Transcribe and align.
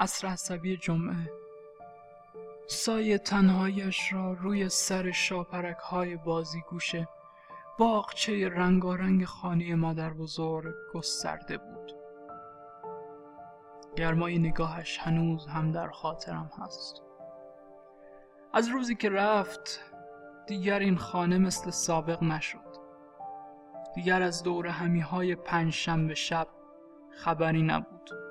عصر 0.00 0.26
عصبی 0.26 0.76
جمعه. 0.76 1.32
سایه 2.66 3.18
تنهایش 3.18 4.12
را 4.12 4.32
روی 4.32 4.68
سر 4.68 5.10
شاپرک 5.10 5.76
های 5.76 6.16
بازی 6.16 6.60
گوشه 6.70 7.08
باغچه 7.78 8.48
رنگارنگ 8.48 9.24
خانه 9.24 9.74
مادر 9.74 10.10
بزرگ 10.10 10.74
گسترده 10.94 11.58
بود. 11.58 11.92
گرمای 13.96 14.38
نگاهش 14.38 14.98
هنوز 14.98 15.46
هم 15.46 15.72
در 15.72 15.88
خاطرم 15.88 16.50
هست. 16.58 17.02
از 18.52 18.68
روزی 18.68 18.94
که 18.94 19.10
رفت 19.10 19.80
دیگر 20.46 20.78
این 20.78 20.96
خانه 20.96 21.38
مثل 21.38 21.70
سابق 21.70 22.22
نشد. 22.22 22.76
دیگر 23.94 24.22
از 24.22 24.42
دور 24.42 24.66
همی 24.66 25.00
های 25.00 25.34
پنج 25.34 25.72
شنبه 25.72 26.14
شب 26.14 26.48
خبری 27.10 27.62
نبود. 27.62 28.29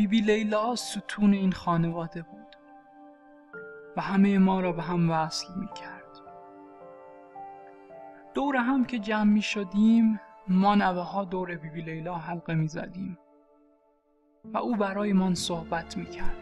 بیبی 0.00 0.20
لیلا 0.20 0.76
ستون 0.76 1.32
این 1.32 1.52
خانواده 1.52 2.22
بود 2.22 2.56
و 3.96 4.00
همه 4.00 4.38
ما 4.38 4.60
را 4.60 4.72
به 4.72 4.82
هم 4.82 5.10
وصل 5.10 5.46
می 5.56 5.68
کرد 5.68 6.20
دور 8.34 8.56
هم 8.56 8.84
که 8.84 8.98
جمع 8.98 9.32
می 9.32 9.42
شدیم 9.42 10.20
ما 10.48 10.74
نوه 10.74 11.02
ها 11.02 11.24
دور 11.24 11.56
بیبی 11.56 11.82
لیلا 11.82 12.14
حلقه 12.14 12.54
می 12.54 12.68
زدیم 12.68 13.18
و 14.44 14.58
او 14.58 14.76
برای 14.76 15.12
من 15.12 15.34
صحبت 15.34 15.96
می 15.96 16.06
کرد 16.06 16.36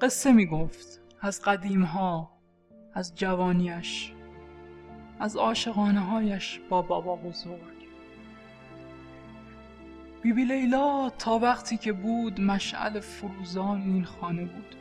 قصه 0.00 0.32
می 0.32 0.46
گفت 0.46 1.00
از 1.20 1.42
قدیم 1.42 1.82
ها 1.82 2.33
از 2.94 3.14
جوانیش 3.14 4.12
از 5.20 5.36
عاشقانه 5.36 6.00
هایش 6.00 6.60
با 6.68 6.82
بابا 6.82 7.16
بزرگ. 7.16 7.88
بیبی 10.22 10.44
لیلا 10.44 11.10
تا 11.10 11.38
وقتی 11.38 11.76
که 11.76 11.92
بود 11.92 12.40
مشعل 12.40 13.00
فروزان 13.00 13.82
این 13.82 14.04
خانه 14.04 14.44
بود. 14.44 14.76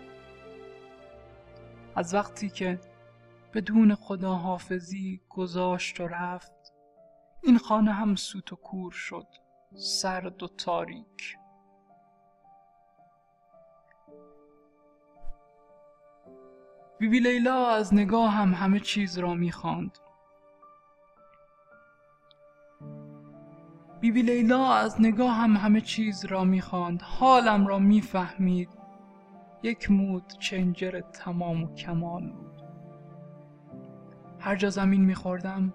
از 1.96 2.14
وقتی 2.14 2.50
که 2.50 2.80
بدون 3.54 3.96
خداحافظی 3.96 5.22
گذاشت 5.30 6.00
و 6.00 6.08
رفت 6.08 6.74
این 7.44 7.58
خانه 7.58 7.94
هم 7.94 8.16
سوت 8.16 8.54
و 8.54 8.56
کور 8.56 8.92
شد 8.92 9.28
سرد 9.76 10.44
و 10.44 10.48
تاریک. 10.48 11.38
بیبی 17.00 17.20
لیلا 17.20 17.70
از 17.70 17.94
نگاه 17.94 18.32
هم 18.32 18.54
همه 18.54 18.80
چیز 18.80 19.18
را 19.18 19.34
می‌خواند. 19.34 19.98
بیبی 24.02 24.22
لیلا 24.22 24.74
از 24.74 25.02
نگاه 25.02 25.34
هم 25.36 25.58
همه 25.58 25.82
چیز 25.82 26.26
را 26.26 26.44
می‌خواند. 26.44 27.02
حالم 27.02 27.68
را 27.68 27.80
می‌فهمید. 27.80 28.70
یک 29.64 29.92
مود 29.92 30.34
چنجر 30.40 31.02
تمام 31.02 31.64
و 31.64 31.76
کمال 31.76 32.28
بود. 32.28 32.62
هر 34.40 34.56
جا 34.56 34.70
زمین 34.70 35.06
میخوردم 35.06 35.74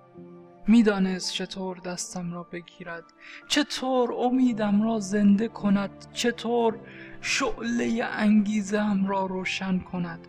می‌دانست 0.67 1.33
چطور 1.33 1.79
دستم 1.79 2.33
را 2.33 2.43
بگیرد. 2.43 3.05
چطور 3.49 4.13
امیدم 4.13 4.83
را 4.83 4.99
زنده 4.99 5.49
کند. 5.49 6.07
چطور 6.13 6.79
شعله 7.21 8.05
انگیزم 8.05 9.07
را 9.07 9.27
روشن 9.27 9.79
کند. 9.79 10.27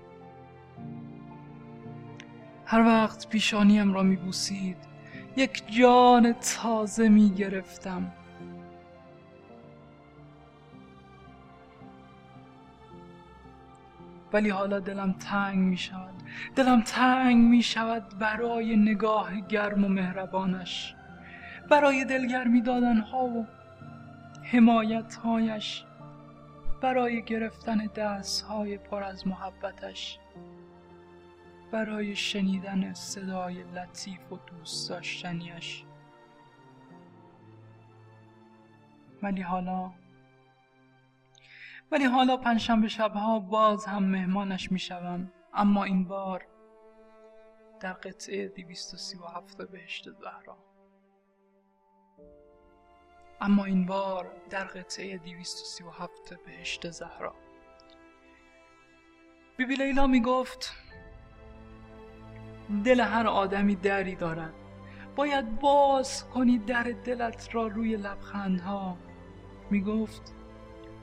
هر 2.72 2.85
وقت 2.85 3.28
پیشانیم 3.28 3.94
را 3.94 4.03
می 4.03 4.16
بوسید 4.16 4.78
یک 5.38 5.63
جان 5.68 6.34
تازه 6.34 7.09
می 7.09 7.30
گرفتم 7.30 8.12
ولی 14.34 14.50
حالا 14.50 14.80
دلم 14.80 15.13
تنگ 15.13 15.57
می 15.57 15.78
شود 15.78 16.13
دلم 16.56 16.81
تنگ 16.81 17.38
می 17.38 17.63
شود 17.63 18.19
برای 18.19 18.75
نگاه 18.75 19.40
گرم 19.40 19.86
و 19.86 19.88
مهربانش 19.88 20.96
برای 21.69 22.06
دلگرمی 22.06 22.62
دادن 22.62 22.97
ها 22.97 23.24
و 23.24 23.47
حمایت 24.44 25.16
هایش 25.16 25.84
برای 26.81 27.24
گرفتن 27.24 27.78
دست 27.96 28.41
های 28.41 28.78
پر 28.78 29.03
از 29.03 29.28
محبتش. 29.28 30.19
برای 31.72 32.16
شنیدن 32.16 32.94
صدای 32.94 33.63
لطیف 33.63 34.31
و 34.31 34.38
دوست 34.38 34.90
داشتنیش. 34.90 35.84
ولی 39.24 39.41
حالا 39.41 39.91
ولی 41.91 42.03
حالا 42.06 42.38
پنجشنبه 42.38 42.88
شبها 42.88 43.40
باز 43.40 43.85
هم 43.85 44.03
مهمانش 44.03 44.72
می‌شوم. 44.72 45.31
اما 45.53 45.84
این 45.84 46.03
بار 46.03 46.47
در 47.80 47.94
قطعه 47.94 48.47
237 48.47 49.62
بهشت 49.62 50.12
زهرا. 50.12 50.57
اما 53.41 53.66
این 53.66 53.86
بار 53.86 54.31
در 54.50 54.63
قطعه 54.63 55.18
237 55.18 56.34
بهشت 56.46 56.90
زهرا. 56.90 57.36
بیبی 59.57 59.75
لیلا 59.75 60.07
می 60.07 60.22
گفت 60.22 60.74
دل 62.69 63.02
هر 63.02 63.28
آدمی 63.28 63.75
دری 63.75 64.16
دارد. 64.16 64.53
باید 65.16 65.59
باز 65.59 66.30
کنی 66.30 66.57
در 66.57 66.84
دلت 66.84 67.56
را 67.56 67.68
روی 67.68 67.96
لبخندها. 67.96 68.97
می 69.69 69.81
گفت 69.81 70.34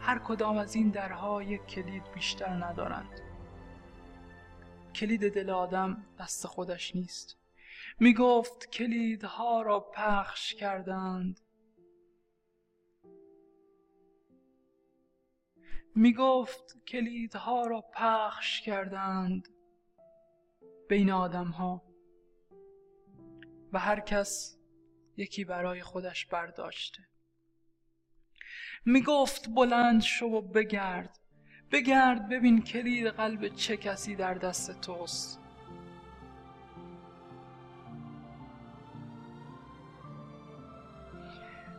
هر 0.00 0.18
کدام 0.18 0.56
از 0.56 0.74
این 0.74 0.90
درها 0.90 1.42
یک 1.42 1.66
کلید 1.66 2.02
بیشتر 2.14 2.48
ندارند. 2.48 3.20
کلید 4.94 5.34
دل 5.34 5.50
آدم 5.50 6.04
دست 6.18 6.46
خودش 6.46 6.96
نیست. 6.96 7.38
می 8.00 8.14
گفت 8.14 8.70
کلیدها 8.70 9.62
را 9.62 9.80
پخش 9.80 10.54
کردند. 10.54 11.40
می 15.94 16.14
گفت 16.14 16.84
کلیدها 16.86 17.66
را 17.66 17.80
پخش 17.80 18.60
کردند. 18.60 19.48
بین 20.88 21.10
آدم 21.10 21.48
ها 21.48 21.82
و 23.72 23.78
هر 23.78 24.00
کس 24.00 24.58
یکی 25.16 25.44
برای 25.44 25.82
خودش 25.82 26.26
برداشته. 26.26 27.02
می 28.84 29.02
گفت 29.02 29.48
بلند 29.54 30.02
شو 30.02 30.26
و 30.26 30.40
بگرد. 30.40 31.18
بگرد 31.72 32.28
ببین 32.28 32.62
کلید 32.62 33.06
قلب 33.06 33.48
چه 33.48 33.76
کسی 33.76 34.16
در 34.16 34.34
دست 34.34 34.80
توست. 34.80 35.40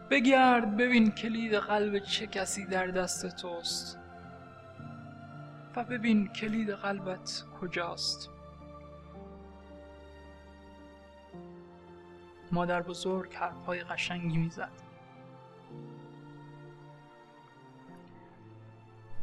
بگرد 0.10 0.78
ببین 0.78 1.12
کلید 1.12 1.54
قلب 1.54 2.00
چه 2.00 2.28
کسی 2.28 2.66
در 2.66 2.88
دست 2.88 3.36
توست. 3.36 4.00
و 5.76 5.84
ببین 5.84 6.28
کلید 6.28 6.70
قلبت 6.70 7.44
کجاست. 7.62 8.37
مادر 12.52 12.82
بزرگ 12.82 13.34
حرفهای 13.34 13.80
قشنگی 13.80 14.38
می‌زد. 14.38 14.72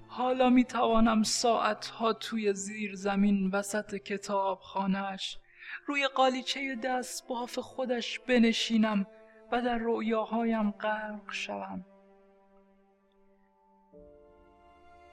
حالا 0.08 0.50
می 0.50 0.64
توانم 0.64 1.22
ساعتها 1.22 2.12
توی 2.12 2.54
زیر 2.54 2.94
زمین 2.94 3.50
وسط 3.50 3.94
کتاب 3.94 4.60
خانهش 4.60 5.38
روی 5.86 6.06
قالیچه 6.06 6.76
دست 6.84 7.28
باف 7.28 7.58
خودش 7.58 8.18
بنشینم 8.18 9.06
و 9.52 9.62
در 9.62 9.78
رویاهایم 9.78 10.70
غرق 10.70 11.32
شوم. 11.32 11.84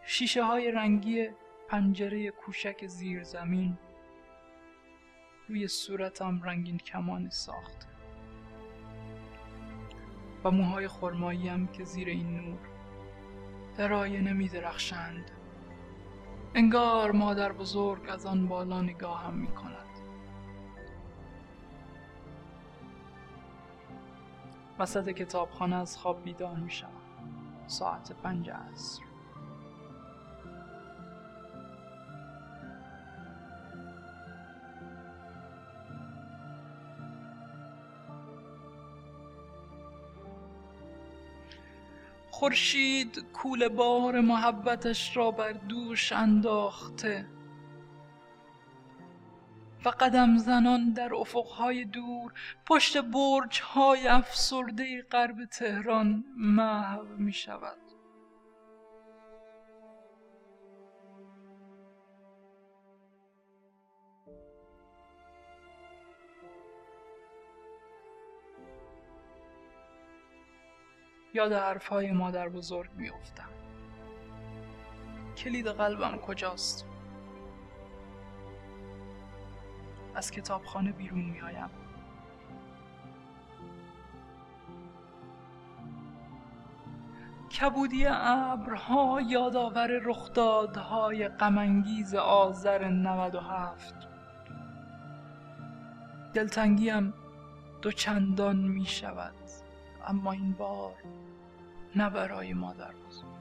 شیشه 0.06 0.44
های 0.44 0.72
رنگی 0.72 1.30
پنجره 1.68 2.32
کوشک 2.32 2.86
زیر 2.86 3.24
زمین 3.24 3.78
روی 5.48 5.68
صورتم 5.68 6.44
رنگین 6.44 6.78
کمانی 6.78 7.30
ساخت. 7.30 7.91
و 10.44 10.52
موهای 10.52 10.88
خرماییم 10.88 11.68
که 11.68 11.84
زیر 11.84 12.08
این 12.08 12.36
نور 12.38 12.60
در 13.78 13.94
آینه 13.94 14.34
می 14.34 14.48
درخشند. 14.48 15.32
انگار 16.56 17.12
مادر 17.12 17.52
بزرگ 17.52 18.10
از 18.10 18.26
آن 18.26 18.48
بالا 18.48 18.82
نگاهم 18.82 19.34
می 19.34 19.48
کند. 19.48 19.78
وسط 24.80 25.10
کتابخانه 25.10 25.76
از 25.76 25.98
خواب 25.98 26.24
بیدار 26.24 26.56
می 26.56 26.72
شوم. 26.72 26.90
ساعت 27.68 28.12
پنج 28.12 28.50
عصر. 28.50 29.11
خورشید 42.42 43.26
کول 43.34 43.68
بار 43.68 44.22
محبتش 44.22 45.18
را 45.18 45.32
بر 45.32 45.52
دوش 45.52 46.12
انداخته. 46.12 47.26
و 49.86 49.90
قدم 49.90 50.38
زنان 50.38 50.94
در 50.94 51.16
افقهای 51.16 51.86
دور 51.86 52.34
پشت 52.66 52.98
برج 52.98 53.62
های 53.62 54.08
افسرده 54.08 55.02
غرب 55.12 55.46
تهران 55.46 56.24
محو 56.38 57.06
می 57.18 57.34
شود 57.34 57.91
یاد 71.34 71.52
حرفهای 71.52 72.12
مادر 72.12 72.50
بزرگ 72.50 72.90
میافتم. 72.96 73.50
کلید 75.38 75.68
قلبم 75.68 76.18
کجاست؟ 76.18 76.86
از 80.16 80.32
کتابخانه 80.32 80.92
بیرون 80.92 81.26
میآیم. 81.26 81.70
کبودی 87.60 88.06
ابرها 88.08 89.22
یادآور 89.30 89.88
رخدادهای 89.88 91.28
غمانگیز 91.28 92.16
آذر 92.16 92.88
97 92.88 93.96
دلتنگیم 96.34 97.14
دو 97.82 97.92
چندان 97.92 98.56
می 98.56 98.86
شود 98.86 99.36
اما 100.08 100.32
این 100.32 100.52
بار 100.54 100.96
نه 101.96 102.10
برای 102.10 102.54
مادر 102.54 102.94
بزرگ. 102.94 103.32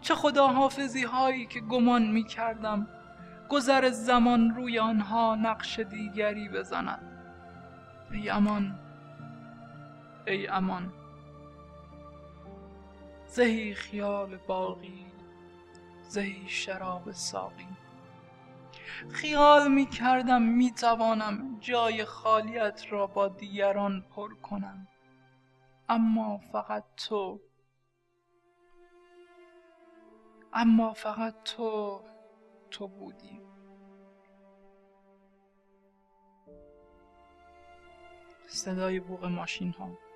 چه 0.00 0.14
خداحافظی 0.14 1.04
هایی 1.04 1.46
که 1.46 1.60
گمان 1.60 2.06
می 2.06 2.24
کردم 2.24 2.88
گذر 3.48 3.90
زمان 3.90 4.54
روی 4.54 4.78
آنها 4.78 5.34
نقش 5.34 5.78
دیگری 5.78 6.48
بزند. 6.48 7.00
ای 8.10 8.30
امان 8.30 8.78
ای 10.26 10.48
امان. 10.48 10.92
زهی 13.28 13.74
خیال 13.74 14.36
باقی 14.36 15.06
زهی 16.08 16.48
شراب 16.48 17.12
ساقی. 17.12 17.68
خیال 19.10 19.72
می 19.72 19.86
کردم 19.86 20.42
می 20.42 20.72
توانم 20.72 21.58
جای 21.60 22.04
خالیت 22.04 22.82
را 22.90 23.06
با 23.06 23.28
دیگران 23.28 24.04
پر 24.10 24.34
کنم. 24.34 24.88
اما 25.88 26.38
فقط 26.38 26.84
تو. 26.96 27.40
اما 30.52 30.92
فقط 30.92 31.34
تو 31.44 32.00
تو 32.70 32.88
بودی. 32.88 33.40
صدای 38.46 39.00
بوق 39.00 39.24
ماشین 39.24 39.72
ها 39.72 40.07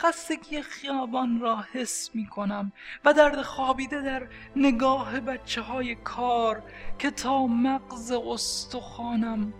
خستگی 0.00 0.62
خیابان 0.62 1.40
را 1.40 1.64
حس 1.72 2.10
می 2.14 2.26
کنم 2.26 2.72
و 3.04 3.12
درد 3.12 3.42
خوابیده 3.42 4.02
در 4.02 4.28
نگاه 4.56 5.20
بچه 5.20 5.60
های 5.60 5.94
کار 5.94 6.62
که 6.98 7.10
تا 7.10 7.46
مغز 7.46 8.12
استخوانم 8.12 9.52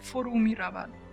فرو 0.00 0.34
می 0.34 0.54
رود. 0.54 1.03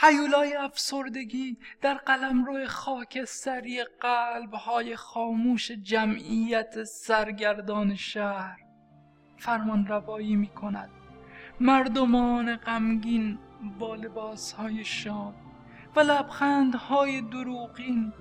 هیولای 0.00 0.54
افسردگی 0.54 1.58
در 1.80 1.94
قلمرو 1.94 2.66
خاکستری 2.66 3.84
قلبهای 3.84 4.96
خاموش 4.96 5.70
جمعیت 5.70 6.84
سرگردان 6.84 7.94
شهر. 7.94 8.56
فرمان 9.38 9.86
روایی 9.86 10.36
می 10.36 10.48
کند 10.48 10.90
مردمان 11.60 12.56
غمگین 12.56 13.38
با 13.78 13.94
لباسهای 13.94 14.84
شاد 14.84 15.34
و 15.96 16.00
لبخندهای 16.00 17.20
دروغین. 17.20 18.12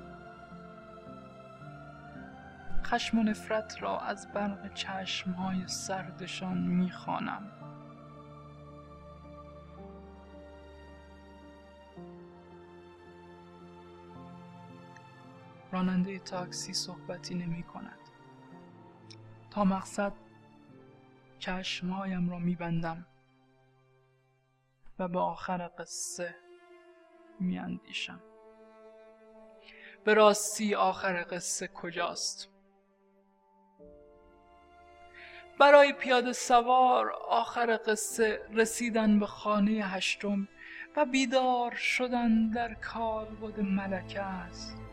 خشم 2.86 3.20
و 3.20 3.24
نفرت 3.24 3.78
را 3.82 4.00
از 4.00 4.32
برق 4.34 4.74
چشمهای 4.74 5.68
سردشان 5.68 6.58
می‌خوانم. 6.58 7.52
راننده 15.78 16.20
تاکسی 16.20 16.74
صحبتی 16.74 17.36
نمی 17.36 17.64
کند. 17.64 18.00
تا 19.52 19.64
مقصد 19.64 20.14
چشمهایم 21.40 22.30
را 22.30 22.40
میبندم 22.40 23.06
و 25.00 25.08
به 25.08 25.20
آخر 25.20 25.72
قصه 25.80 26.36
میاندیشم. 27.40 28.20
به 30.04 30.14
راستی 30.14 30.76
آخر 30.76 31.26
قصه 31.32 31.68
کجاست؟ 31.68 32.50
برای 35.60 35.94
پیاده 35.94 36.34
سوار 36.34 37.12
آخر 37.30 37.80
قصه 37.88 38.42
رسیدن 38.54 39.20
به 39.20 39.26
خانه 39.26 39.72
هشتم 39.72 40.48
و 40.96 41.06
بیدار 41.06 41.76
شدن 41.76 42.50
در 42.50 42.74
کالبد 42.74 43.60
ملکه 43.60 44.22
است. 44.22 44.88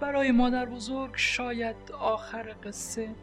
برای 0.00 0.32
مادر 0.32 0.66
بزرگ 0.66 1.16
شاید 1.16 1.92
آخر 1.92 2.56
قصه. 2.64 3.14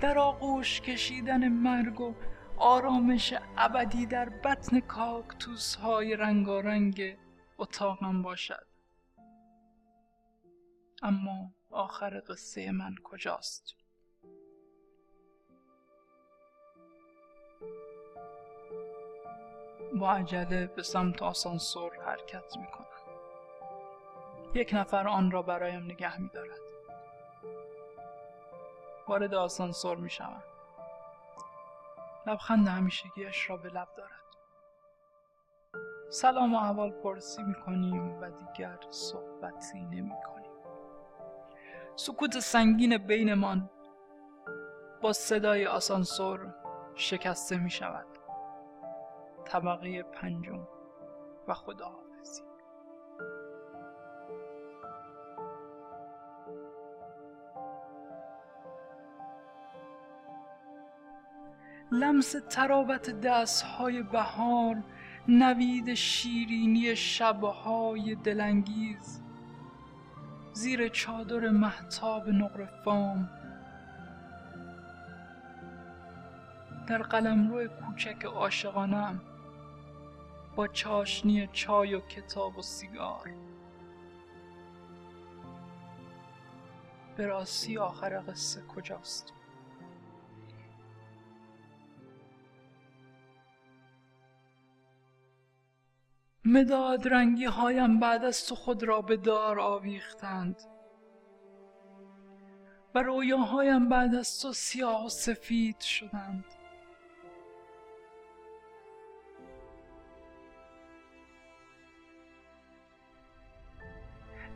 در 0.00 0.18
آغوش 0.18 0.80
کشیدن 0.80 1.48
مرگ 1.48 2.00
و 2.00 2.14
آرامش 2.56 3.34
ابدی 3.56 4.06
در 4.06 4.28
بطن 4.28 4.80
کاکتوس 4.80 5.74
های 5.74 6.16
رنگارنگ 6.16 7.16
اتاقم 7.58 8.22
باشد. 8.22 8.66
اما 11.02 11.52
آخر 11.70 12.22
قصه 12.28 12.72
من 12.72 12.94
کجاست؟ 13.04 13.74
با 20.00 20.12
عجله 20.12 20.66
به 20.66 20.82
سمت 20.82 21.22
آسانسور 21.22 21.92
حرکت 22.06 22.56
می 22.56 22.66
یک 24.54 24.70
نفر 24.74 25.08
آن 25.08 25.30
را 25.30 25.42
برایم 25.42 25.84
نگه 25.84 26.20
می 26.20 26.28
دارد 26.28 26.60
وارد 29.08 29.34
آسانسور 29.34 29.96
می 29.96 30.10
شوم 30.10 30.42
لبخند 32.26 32.68
همیشگیش 32.68 33.50
را 33.50 33.56
به 33.56 33.68
لب 33.68 33.88
دارد. 33.96 34.22
سلام 36.10 36.54
و 36.54 36.58
احوال 36.58 36.90
پرسی 36.90 37.42
می 37.42 37.54
کنیم 37.54 38.22
و 38.22 38.30
دیگر 38.30 38.78
صحبتی 38.90 39.80
نمی 39.80 40.14
کنیم 40.26 40.52
سکوت 41.96 42.38
سنگین 42.38 42.98
بینمان 42.98 43.70
با 45.02 45.12
صدای 45.12 45.66
آسانسور 45.66 46.54
شکسته 46.94 47.56
می 47.56 47.70
شود 47.70 48.06
طبقه 49.44 50.02
پنجم 50.02 50.68
و 51.48 51.54
خدا 51.54 51.92
لمس 61.92 62.36
تراوت 62.50 63.10
دستهای 63.10 64.02
بهار 64.02 64.82
نوید 65.28 65.94
شیرینی 65.94 66.96
شبهای 66.96 68.14
دلانگیز. 68.14 69.22
زیر 70.52 70.88
چادر 70.88 71.48
محتاب 71.48 72.28
نقر 72.28 72.66
فام. 72.84 73.30
در 76.86 77.02
قلمرو 77.02 77.68
کوچک 77.68 78.24
عاشقانم. 78.24 79.20
با 80.56 80.68
چاشنی 80.68 81.48
چای 81.52 81.94
و 81.94 82.00
کتاب 82.00 82.58
و 82.58 82.62
سیگار. 82.62 83.30
به 87.16 87.26
راستی 87.26 87.78
آخر 87.78 88.22
قصه 88.28 88.62
کجاست؟ 88.62 89.32
مداد 96.52 97.08
رنگی 97.08 97.44
هایم 97.44 98.00
بعد 98.00 98.24
از 98.24 98.46
تو 98.46 98.54
خود 98.54 98.82
را 98.82 99.02
به 99.02 99.16
دار 99.16 99.60
آویختند. 99.60 100.62
و 102.94 103.02
رویاهایم 103.02 103.88
بعد 103.88 104.14
از 104.14 104.40
تو 104.40 104.52
سیاه 104.52 105.06
و 105.06 105.08
سفید 105.08 105.80
شدند. 105.80 106.44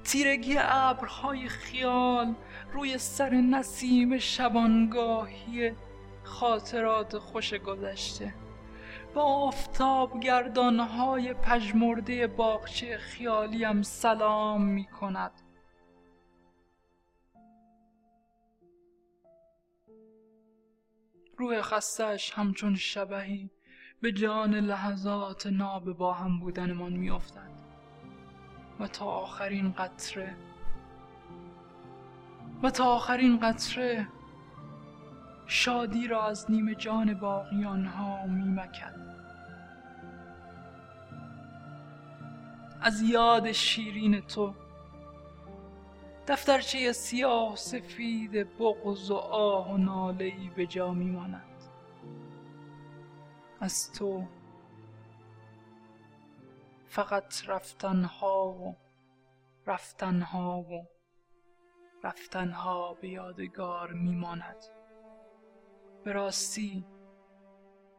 تیرگی 0.04 0.56
ابرهای 0.58 1.48
خیال 1.48 2.34
روی 2.72 2.98
سر 2.98 3.30
نسیم 3.30 4.18
شبانگاهی 4.18 5.72
خاطرات 6.24 7.18
خوش 7.18 7.54
گذشته. 7.54 8.45
با 9.16 9.22
آفتاب 9.22 10.20
گردانهای 10.20 11.34
پژمرده 11.34 12.26
باغچه 12.26 12.98
خیالیم 12.98 13.82
سلام 13.82 14.62
می 14.62 14.84
کند 14.84 15.30
روح 21.38 21.62
خستش 21.62 22.32
همچون 22.32 22.74
شبهی 22.74 23.50
به 24.00 24.12
جان 24.12 24.54
لحظات 24.54 25.46
ناب 25.46 25.92
با 25.92 26.12
هم 26.12 26.40
بودنمان 26.40 26.92
میافتد 26.92 27.50
و 28.80 28.86
تا 28.86 29.04
آخرین 29.06 29.72
قطره 29.72 30.36
و 32.62 32.70
تا 32.70 32.84
آخرین 32.84 33.38
قطره 33.38 34.08
شادی 35.46 36.08
را 36.08 36.26
از 36.26 36.50
نیم 36.50 36.72
جان 36.72 37.14
باقیان 37.14 37.84
ها 37.84 38.26
میمکد 38.26 39.06
از 42.80 43.02
یاد 43.02 43.52
شیرین 43.52 44.20
تو 44.20 44.54
دفترچه 46.28 46.92
سیاه 46.92 47.56
سفید 47.56 48.58
بغض 48.58 49.10
و 49.10 49.16
آه 49.16 49.72
و 49.72 49.76
ناله 49.76 50.24
ای 50.24 50.50
به 50.56 50.66
جا 50.66 50.92
میماند. 50.92 51.42
از 53.60 53.92
تو 53.92 54.24
فقط 56.86 57.48
رفتنها 57.48 58.48
و 58.48 58.76
رفتنها 59.66 60.60
و 60.60 60.86
رفتنها 62.04 62.94
به 62.94 63.08
یادگار 63.08 63.92
میماند. 63.92 64.56
به 66.06 66.12
راستی 66.12 66.86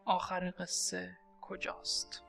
آخر 0.05 0.53
قصه 0.59 1.17
کجاست؟ 1.41 2.23